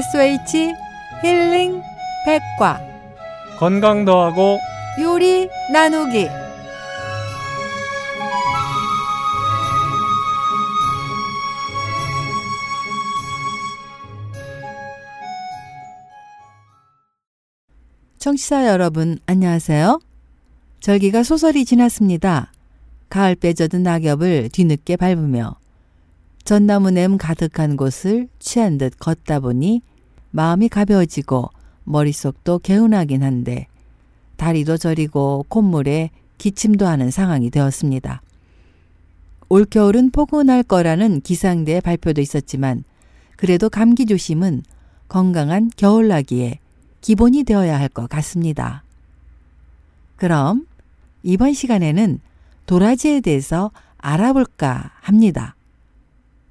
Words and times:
SH 0.00 0.72
힐링 1.22 1.82
백과 2.24 2.80
건강 3.58 4.06
더하고 4.06 4.58
요리 4.98 5.46
나누기 5.70 6.26
청취자 18.18 18.68
여러분 18.68 19.18
안녕하세요. 19.26 20.00
절기가 20.80 21.24
소설이 21.24 21.66
지났습니다. 21.66 22.52
가을 23.10 23.34
빼져든 23.34 23.82
낙엽을 23.82 24.48
뒤늦게 24.50 24.96
밟으며 24.96 25.56
전나무 26.44 26.90
냄 26.90 27.18
가득한 27.18 27.76
곳을 27.76 28.28
취한 28.38 28.78
듯 28.78 28.94
걷다 28.98 29.40
보니 29.40 29.82
마음이 30.30 30.68
가벼워지고 30.68 31.50
머릿속도 31.84 32.58
개운하긴 32.58 33.22
한데 33.22 33.66
다리도 34.36 34.76
저리고 34.78 35.44
콧물에 35.48 36.10
기침도 36.38 36.86
하는 36.86 37.10
상황이 37.10 37.50
되었습니다. 37.50 38.22
올겨울은 39.48 40.10
포근할 40.10 40.62
거라는 40.62 41.20
기상대의 41.20 41.80
발표도 41.80 42.20
있었지만 42.20 42.84
그래도 43.36 43.68
감기 43.68 44.06
조심은 44.06 44.62
건강한 45.08 45.70
겨울나기에 45.76 46.58
기본이 47.00 47.42
되어야 47.44 47.78
할 47.78 47.88
것 47.88 48.08
같습니다. 48.08 48.84
그럼 50.16 50.66
이번 51.22 51.52
시간에는 51.52 52.20
도라지에 52.66 53.20
대해서 53.20 53.72
알아볼까 53.98 54.92
합니다. 55.00 55.56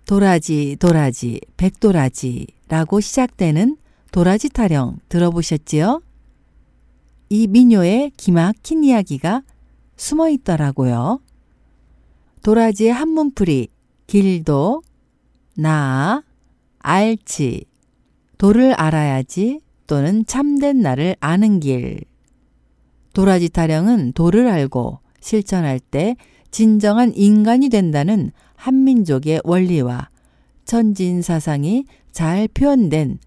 도라지, 0.09 0.75
도라지, 0.79 1.39
백도라지라고 1.55 2.99
시작되는 2.99 3.77
도라지 4.11 4.49
타령 4.49 4.97
들어보셨지요? 5.07 6.01
이 7.29 7.45
민요의 7.45 8.13
기막힌 8.17 8.83
이야기가 8.83 9.43
숨어 9.97 10.29
있더라고요. 10.29 11.19
도라지의 12.41 12.91
한문풀이 12.91 13.67
길도, 14.07 14.81
나, 15.55 16.23
알지, 16.79 17.65
도를 18.39 18.73
알아야지 18.73 19.59
또는 19.85 20.25
참된 20.25 20.81
나를 20.81 21.17
아는 21.19 21.59
길. 21.59 21.99
도라지 23.13 23.49
타령은 23.49 24.13
도를 24.13 24.47
알고 24.47 25.01
실천할 25.19 25.79
때 25.79 26.15
진정한 26.49 27.13
인간이 27.13 27.69
된다는 27.69 28.31
한민족의 28.59 29.41
원리와 29.45 30.09
천진 30.65 31.21
사상이 31.21 31.85
잘 32.11 32.47
표현된 32.49 33.19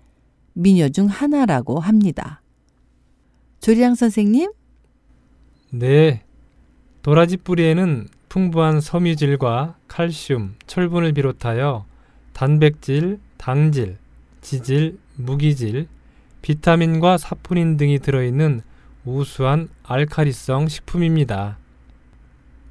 민요 0.53 0.91
중 0.91 1.07
하나라고 1.07 1.81
합니다. 1.81 2.43
조리양 3.61 3.95
선생님? 3.95 4.53
네. 5.71 6.23
도라지 7.01 7.39
뿌리에는 7.39 8.09
풍부한 8.29 8.81
섬유질과 8.81 9.77
칼슘, 9.89 10.55
철분을 10.67 11.13
비롯하여 11.15 11.87
단백질, 12.33 13.19
당질, 13.39 13.99
지질, 14.41 14.99
무기질, 15.17 15.89
비타민과 16.43 17.19
사포닌 17.19 17.77
등이 17.77 18.01
들어있는 18.01 18.63
우수한 19.05 19.69
알카리성 19.83 20.69
식품입니다. 20.69 21.59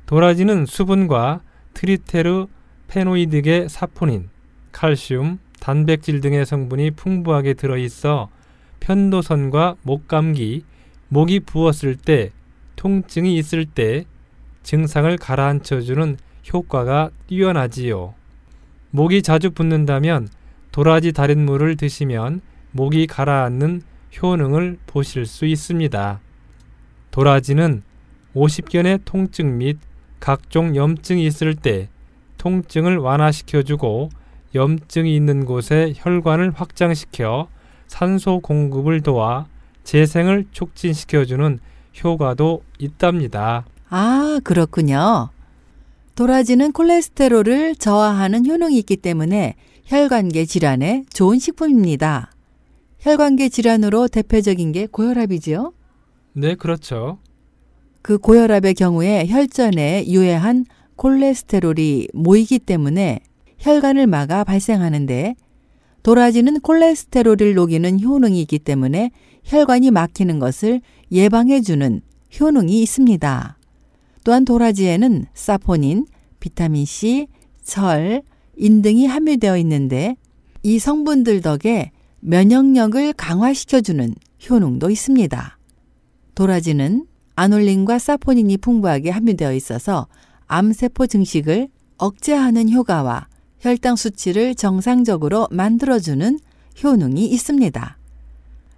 도라지는 0.05 0.65
수분과 0.65 1.41
트리테르 1.73 2.47
페노이드계 2.91 3.69
사포닌, 3.69 4.27
칼슘, 4.73 5.39
단백질 5.61 6.19
등의 6.19 6.45
성분이 6.45 6.91
풍부하게 6.91 7.53
들어있어 7.53 8.29
편도선과 8.81 9.77
목감기, 9.83 10.65
목이 11.07 11.39
부었을 11.39 11.95
때, 11.95 12.31
통증이 12.75 13.37
있을 13.37 13.65
때 13.65 14.03
증상을 14.63 15.15
가라앉혀주는 15.17 16.17
효과가 16.53 17.11
뛰어나지요. 17.27 18.13
목이 18.89 19.21
자주 19.21 19.51
붓는다면 19.51 20.27
도라지 20.73 21.13
달인 21.13 21.45
물을 21.45 21.77
드시면 21.77 22.41
목이 22.71 23.07
가라앉는 23.07 23.83
효능을 24.21 24.79
보실 24.85 25.25
수 25.25 25.45
있습니다. 25.45 26.19
도라지는 27.11 27.83
50견의 28.35 29.01
통증 29.05 29.59
및 29.59 29.77
각종 30.19 30.75
염증이 30.75 31.25
있을 31.25 31.55
때 31.55 31.87
통증을 32.41 32.97
완화시켜주고 32.97 34.09
염증이 34.55 35.15
있는 35.15 35.45
곳에 35.45 35.93
혈관을 35.95 36.51
확장시켜 36.55 37.47
산소 37.85 38.39
공급을 38.39 39.01
도와 39.01 39.45
재생을 39.83 40.45
촉진시켜주는 40.51 41.59
효과도 42.03 42.63
있답니다. 42.79 43.65
아, 43.89 44.39
그렇군요. 44.43 45.29
도라지는 46.15 46.71
콜레스테롤을 46.71 47.75
저하하는 47.75 48.47
효능이 48.47 48.75
있기 48.79 48.97
때문에 48.97 49.55
혈관계 49.85 50.45
질환에 50.45 51.05
좋은 51.13 51.37
식품입니다. 51.37 52.31
혈관계 53.01 53.49
질환으로 53.49 54.07
대표적인 54.07 54.71
게 54.71 54.87
고혈압이지요? 54.87 55.73
네, 56.33 56.55
그렇죠. 56.55 57.19
그 58.01 58.17
고혈압의 58.17 58.73
경우에 58.73 59.27
혈전에 59.27 60.05
유해한 60.07 60.65
콜레스테롤이 61.01 62.09
모이기 62.13 62.59
때문에 62.59 63.21
혈관을 63.57 64.05
막아 64.05 64.43
발생하는데 64.43 65.35
도라지는 66.03 66.59
콜레스테롤을 66.59 67.55
녹이는 67.55 67.99
효능이 68.01 68.39
있기 68.41 68.59
때문에 68.59 69.09
혈관이 69.43 69.89
막히는 69.89 70.37
것을 70.37 70.81
예방해주는 71.11 72.01
효능이 72.39 72.83
있습니다. 72.83 73.57
또한 74.23 74.45
도라지에는 74.45 75.25
사포닌, 75.33 76.05
비타민C, 76.39 77.27
철, 77.63 78.21
인 78.55 78.83
등이 78.83 79.07
함유되어 79.07 79.57
있는데 79.57 80.15
이 80.61 80.77
성분들 80.77 81.41
덕에 81.41 81.89
면역력을 82.19 83.13
강화시켜주는 83.13 84.13
효능도 84.47 84.91
있습니다. 84.91 85.57
도라지는 86.35 87.07
아놀린과 87.35 87.97
사포닌이 87.97 88.57
풍부하게 88.57 89.09
함유되어 89.09 89.53
있어서 89.53 90.07
암세포 90.51 91.07
증식을 91.07 91.69
억제하는 91.97 92.69
효과와 92.69 93.27
혈당 93.61 93.95
수치를 93.95 94.53
정상적으로 94.53 95.47
만들어주는 95.49 96.39
효능이 96.83 97.25
있습니다. 97.27 97.97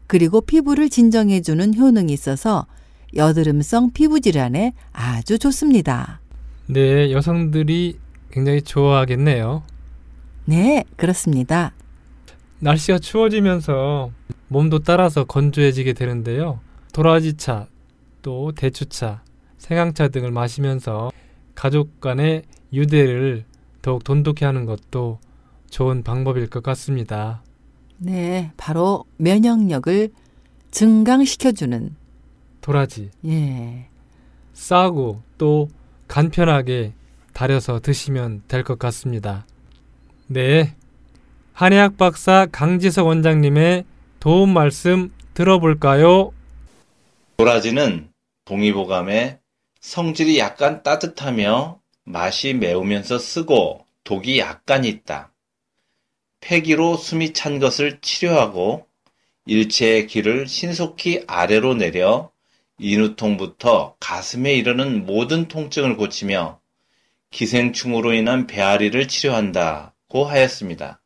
그리고 0.06 0.42
피부를 0.42 0.90
진정해주는 0.90 1.76
효능이 1.76 2.14
있어서 2.14 2.68
여드름성 3.16 3.92
피부 3.94 4.22
질환에 4.22 4.74
아주 4.92 5.40
좋습니다. 5.40 6.20
네, 6.68 7.12
여성들이 7.12 7.98
굉장히 8.30 8.62
좋아하겠네요. 8.62 9.64
네, 10.46 10.84
그렇습니다. 10.96 11.74
날씨가 12.60 13.00
추워지면서 13.00 14.12
몸도 14.48 14.80
따라서 14.80 15.24
건조해지게 15.24 15.94
되는데요. 15.94 16.60
도라지차, 16.94 17.66
또 18.22 18.52
대추차, 18.52 19.24
생강차 19.58 20.10
등을 20.10 20.30
마시면서 20.30 21.12
가족 21.56 22.00
간의 22.02 22.44
유대를 22.72 23.46
더욱 23.82 24.04
돈독히 24.04 24.46
하는 24.46 24.66
것도 24.66 25.20
좋은 25.70 26.04
방법일 26.04 26.50
것 26.50 26.64
같습니다. 26.64 27.44
네, 27.98 28.52
바로 28.58 29.06
면역력을 29.18 30.10
증강시켜주는 30.72 31.96
도라지. 32.62 33.12
예. 33.26 33.88
싸고 34.54 35.22
또 35.38 35.68
간편하게 36.08 36.94
달여서 37.34 37.80
드시면 37.80 38.44
될 38.48 38.64
것 38.64 38.78
같습니다. 38.80 39.46
네. 40.28 40.76
한의학 41.54 41.98
박사 41.98 42.48
강지석 42.52 43.06
원장님의 43.08 43.86
도움 44.20 44.54
말씀 44.54 45.10
들어볼까요? 45.34 46.32
도라지는 47.38 48.10
동의보감에 48.46 49.40
성질이 49.84 50.40
약간 50.40 50.82
따뜻하며 50.82 51.78
맛이 52.06 52.54
매우면서 52.54 53.20
쓰고 53.20 53.86
독이 54.06 54.40
약간 54.40 54.86
있다. 54.86 55.34
폐기로 56.40 56.96
숨이 56.96 57.34
찬 57.34 57.60
것을 57.60 58.00
치료하고 58.00 58.88
일체의 59.46 60.08
기를 60.08 60.48
신속히 60.48 61.26
아래로 61.28 61.76
내려 61.76 62.32
인후통부터 62.80 63.98
가슴에 64.00 64.54
이르는 64.54 65.06
모든 65.06 65.50
통증을 65.50 65.98
고치며 65.98 66.62
기생충으로 67.30 68.14
인한 68.14 68.48
배앓이를 68.48 69.10
치료한다고 69.10 70.24
하였습니다. 70.24 71.02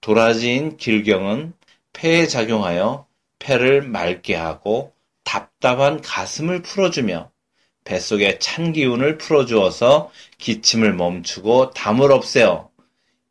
도라지인 0.00 0.76
길경은 0.76 1.54
폐에 1.92 2.28
작용하여 2.28 3.08
폐를 3.40 3.82
맑게 3.82 4.36
하고 4.36 4.94
답답한 5.24 6.00
가슴을 6.00 6.62
풀어주며 6.62 7.32
뱃속의 7.86 8.40
찬 8.40 8.72
기운을 8.72 9.16
풀어주어서 9.16 10.10
기침을 10.36 10.92
멈추고 10.92 11.70
담을 11.70 12.12
없애어 12.12 12.68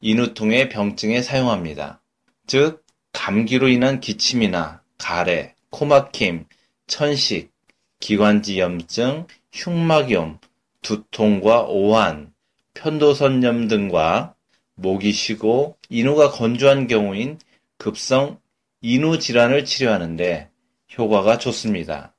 인후통의 0.01 0.69
병증에 0.69 1.21
사용합니다. 1.21 2.01
즉 2.47 2.83
감기로 3.11 3.67
인한 3.67 3.99
기침이나 3.99 4.81
가래, 4.97 5.53
코막힘, 5.69 6.45
천식, 6.87 7.51
기관지 7.99 8.59
염증, 8.59 9.27
흉막염, 9.51 10.39
두통과 10.81 11.63
오한, 11.63 12.33
편도선염 12.73 13.67
등과 13.67 14.35
목이 14.75 15.11
쉬고 15.11 15.77
인후가 15.89 16.31
건조한 16.31 16.87
경우인 16.87 17.39
급성 17.77 18.39
인후 18.81 19.19
질환을 19.19 19.65
치료하는데 19.65 20.49
효과가 20.97 21.39
좋습니다. 21.39 22.13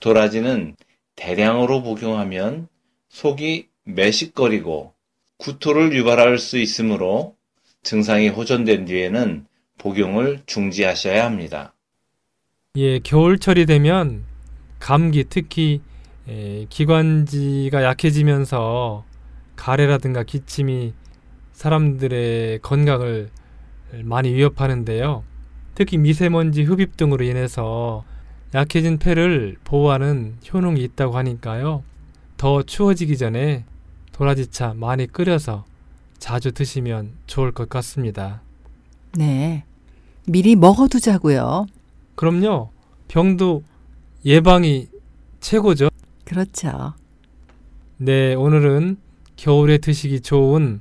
도라지는 0.00 0.76
대량으로 1.18 1.82
복용하면 1.82 2.68
속이 3.08 3.68
매식거리고 3.84 4.94
구토를 5.38 5.92
유발할 5.92 6.38
수 6.38 6.58
있으므로 6.58 7.36
증상이 7.82 8.28
호전된 8.28 8.84
뒤에는 8.84 9.46
복용을 9.78 10.42
중지하셔야 10.46 11.24
합니다. 11.24 11.74
예, 12.76 13.00
겨울철이 13.00 13.66
되면 13.66 14.24
감기 14.78 15.24
특히 15.28 15.80
에, 16.28 16.66
기관지가 16.68 17.82
약해지면서 17.82 19.04
가래라든가 19.56 20.22
기침이 20.22 20.92
사람들의 21.52 22.60
건강을 22.60 23.30
많이 24.04 24.32
위협하는데요. 24.34 25.24
특히 25.74 25.96
미세먼지 25.96 26.62
흡입 26.62 26.96
등으로 26.96 27.24
인해서 27.24 28.04
약해진 28.54 28.98
폐를 28.98 29.56
보호하는 29.64 30.36
효능이 30.52 30.82
있다고 30.82 31.16
하니까요. 31.16 31.82
더 32.36 32.62
추워지기 32.62 33.18
전에 33.18 33.64
도라지차 34.12 34.74
많이 34.74 35.06
끓여서 35.06 35.64
자주 36.18 36.52
드시면 36.52 37.12
좋을 37.26 37.52
것 37.52 37.68
같습니다. 37.68 38.40
네. 39.16 39.64
미리 40.26 40.56
먹어두자고요. 40.56 41.66
그럼요. 42.14 42.70
병도 43.08 43.62
예방이 44.24 44.88
최고죠. 45.40 45.88
그렇죠. 46.24 46.94
네, 47.96 48.34
오늘은 48.34 48.96
겨울에 49.36 49.78
드시기 49.78 50.20
좋은 50.20 50.80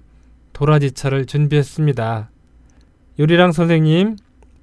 도라지차를 0.54 1.26
준비했습니다. 1.26 2.30
요리랑 3.20 3.52
선생님, 3.52 4.18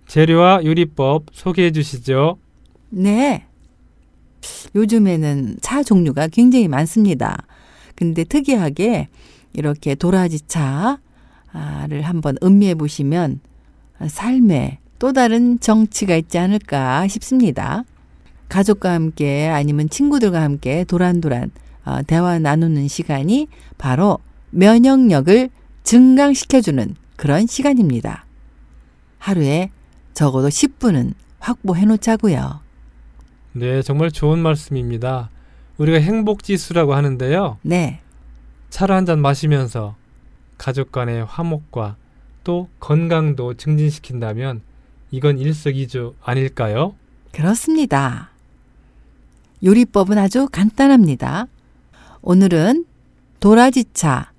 재료와 0.06 0.64
요리법 0.64 1.26
소개해 1.32 1.70
주시죠. 1.72 2.38
네. 2.90 3.46
요즘에는 4.74 5.58
차 5.60 5.82
종류가 5.82 6.28
굉장히 6.28 6.68
많습니다. 6.68 7.44
근데 7.94 8.24
특이하게 8.24 9.08
이렇게 9.52 9.94
도라지 9.94 10.40
차를 10.46 12.02
한번 12.02 12.36
음미해 12.42 12.74
보시면 12.74 13.40
삶에 14.06 14.78
또 14.98 15.12
다른 15.12 15.60
정치가 15.60 16.16
있지 16.16 16.38
않을까 16.38 17.06
싶습니다. 17.08 17.84
가족과 18.48 18.92
함께 18.92 19.48
아니면 19.48 19.88
친구들과 19.88 20.42
함께 20.42 20.84
도란도란 20.84 21.50
어, 21.84 22.02
대화 22.06 22.38
나누는 22.38 22.88
시간이 22.88 23.48
바로 23.76 24.18
면역력을 24.50 25.50
증강시켜주는 25.82 26.94
그런 27.16 27.46
시간입니다. 27.46 28.24
하루에 29.18 29.70
적어도 30.14 30.48
10분은 30.48 31.14
확보해 31.38 31.84
놓자고요. 31.84 32.63
네, 33.56 33.82
정말 33.82 34.10
좋은 34.10 34.38
말씀입니다. 34.40 35.30
우리가 35.78 35.98
행복 35.98 36.42
지수라고 36.42 36.94
하는데요. 36.94 37.58
네, 37.62 38.00
차를 38.70 38.94
한 38.94 39.06
잔 39.06 39.20
마시면서 39.20 39.94
가족 40.58 40.90
간의 40.92 41.24
화목과 41.24 41.96
또 42.42 42.68
건강도 42.80 43.54
증진시킨다면 43.54 44.60
이건 45.10 45.38
일석이조 45.38 46.14
아닐까요? 46.22 46.94
그렇습니다. 47.32 48.30
요리법은 49.62 50.18
아주 50.18 50.48
간단합니다. 50.50 51.46
오늘은 52.22 52.84
도라지차 53.40 54.32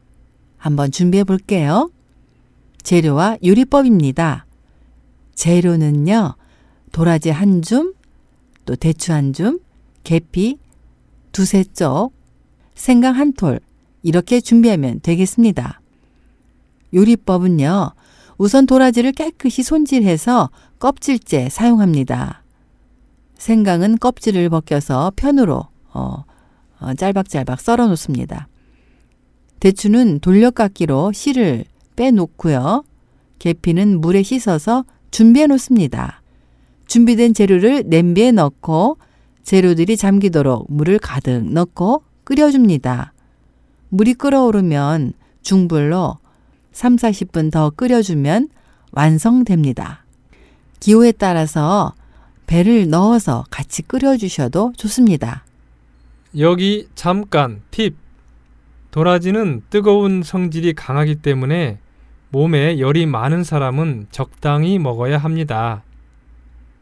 한번 0.57 0.91
준비해 0.91 1.23
볼게요. 1.23 1.89
재료와 2.83 3.37
요리법입니다. 3.43 4.45
재료는요, 5.35 6.35
도라지 6.91 7.29
한 7.29 7.61
줌, 7.61 7.93
또 8.65 8.75
대추 8.75 9.13
한 9.13 9.33
줌, 9.33 9.59
계피 10.03 10.57
두세 11.31 11.63
쪽, 11.63 12.11
생강 12.75 13.15
한 13.15 13.33
톨, 13.33 13.59
이렇게 14.03 14.39
준비하면 14.39 14.99
되겠습니다. 15.01 15.81
요리법은요, 16.93 17.91
우선 18.37 18.65
도라지를 18.65 19.11
깨끗이 19.13 19.63
손질해서 19.63 20.49
껍질째 20.79 21.49
사용합니다. 21.49 22.43
생강은 23.37 23.97
껍질을 23.99 24.49
벗겨서 24.49 25.11
편으로 25.15 25.67
어, 25.93 26.23
어, 26.79 26.93
짤박짤박 26.93 27.59
썰어 27.59 27.87
놓습니다. 27.87 28.47
대추는 29.59 30.19
돌려깎기로 30.19 31.11
씨를 31.11 31.65
빼놓고요. 31.95 32.83
계피는 33.39 34.01
물에 34.01 34.23
씻어서 34.23 34.85
준비해 35.11 35.47
놓습니다. 35.47 36.21
준비된 36.87 37.33
재료를 37.33 37.83
냄비에 37.87 38.31
넣고 38.31 38.97
재료들이 39.43 39.97
잠기도록 39.97 40.67
물을 40.69 40.97
가득 40.99 41.45
넣고 41.51 42.03
끓여줍니다. 42.23 43.13
물이 43.89 44.15
끓어오르면 44.15 45.13
중불로 45.41 46.17
3, 46.71 46.95
40분 46.95 47.51
더 47.51 47.69
끓여주면 47.69 48.49
완성됩니다. 48.91 50.03
기호에 50.79 51.11
따라서 51.13 51.93
배를 52.47 52.89
넣어서 52.89 53.45
같이 53.49 53.81
끓여주셔도 53.81 54.73
좋습니다. 54.75 55.45
여기 56.37 56.87
잠깐 56.95 57.61
팁. 57.71 57.95
도라지는 58.91 59.61
뜨거운 59.69 60.23
성질이 60.23 60.73
강하기 60.73 61.15
때문에 61.15 61.79
몸에 62.29 62.79
열이 62.79 63.05
많은 63.05 63.43
사람은 63.43 64.07
적당히 64.11 64.79
먹어야 64.79 65.17
합니다. 65.17 65.83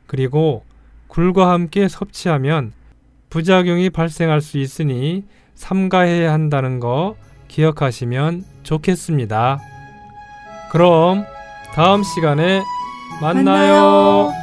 그리고 0.08 0.64
굴과 1.07 1.52
함께 1.52 1.88
섭취하면 1.88 2.74
부작용이 3.30 3.90
발생할 3.90 4.42
수 4.42 4.57
있으니 4.57 5.24
삼가해야 5.56 6.31
한다는 6.31 6.80
거 6.80 7.16
기억하시면 7.48 8.44
좋겠습니다. 8.64 9.60
그럼 10.72 11.26
다음 11.74 12.04
시간에 12.04 12.64
만나요. 13.22 14.31
만나요. 14.31 14.43